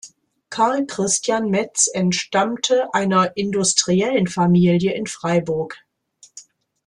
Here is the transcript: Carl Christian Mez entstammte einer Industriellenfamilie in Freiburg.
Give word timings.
Carl 0.49 0.87
Christian 0.87 1.51
Mez 1.51 1.85
entstammte 1.93 2.91
einer 2.91 3.37
Industriellenfamilie 3.37 4.95
in 4.95 5.05
Freiburg. 5.05 5.77